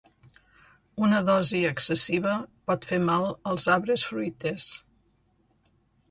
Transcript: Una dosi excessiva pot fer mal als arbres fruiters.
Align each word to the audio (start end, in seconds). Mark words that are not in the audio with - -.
Una 1.07 1.17
dosi 1.25 1.59
excessiva 1.71 2.31
pot 2.71 2.87
fer 2.91 2.99
mal 3.09 3.27
als 3.51 3.67
arbres 3.75 4.05
fruiters. 4.13 4.71